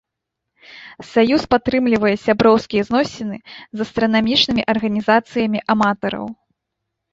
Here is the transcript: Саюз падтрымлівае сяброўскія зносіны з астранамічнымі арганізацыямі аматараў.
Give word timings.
Саюз 1.09 1.41
падтрымлівае 1.51 2.13
сяброўскія 2.25 2.83
зносіны 2.89 3.37
з 3.75 3.79
астранамічнымі 3.87 4.67
арганізацыямі 4.77 5.59
аматараў. 5.77 6.25